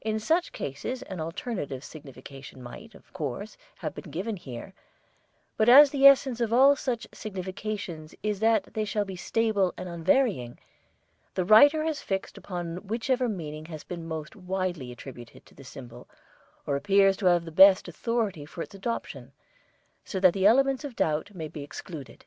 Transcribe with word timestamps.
In 0.00 0.18
such 0.18 0.52
cases 0.52 1.02
an 1.02 1.20
alternative 1.20 1.84
signification 1.84 2.62
might, 2.62 2.94
of 2.94 3.12
course, 3.12 3.58
have 3.76 3.94
been 3.94 4.10
given 4.10 4.38
here, 4.38 4.72
but 5.58 5.68
as 5.68 5.90
the 5.90 6.06
essence 6.06 6.40
of 6.40 6.50
all 6.50 6.74
such 6.76 7.06
significations 7.12 8.14
is 8.22 8.40
that 8.40 8.72
they 8.72 8.86
shall 8.86 9.04
be 9.04 9.16
stable 9.16 9.74
and 9.76 9.86
unvarying, 9.86 10.58
the 11.34 11.44
writer 11.44 11.84
has 11.84 12.00
fixed 12.00 12.38
upon 12.38 12.86
whichever 12.88 13.28
meaning 13.28 13.66
has 13.66 13.84
been 13.84 14.08
most 14.08 14.34
widely 14.34 14.90
attributed 14.90 15.44
to 15.44 15.54
the 15.54 15.62
symbol 15.64 16.08
or 16.66 16.74
appears 16.74 17.18
to 17.18 17.26
have 17.26 17.44
the 17.44 17.52
best 17.52 17.86
authority 17.86 18.46
for 18.46 18.62
its 18.62 18.74
adoption, 18.74 19.30
so 20.06 20.18
that 20.18 20.32
the 20.32 20.46
element 20.46 20.84
of 20.84 20.96
doubt 20.96 21.34
may 21.34 21.48
be 21.48 21.62
excluded. 21.62 22.24